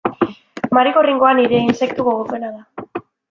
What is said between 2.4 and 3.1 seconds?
da.